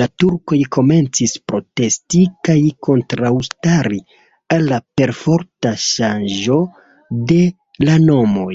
[0.00, 2.56] La turkoj komencis protesti kaj
[2.88, 4.02] kontraŭstari
[4.58, 6.62] al la perforta ŝanĝo
[7.34, 7.42] de
[7.88, 8.54] la nomoj.